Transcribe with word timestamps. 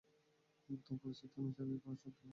বর্তমান 0.69 0.97
পরিস্থিতিতে 1.01 1.37
অন্য 1.39 1.51
চাকরি 1.51 1.77
পাওয়া 1.77 1.95
সত্যিই 1.95 2.13
কঠিন। 2.13 2.29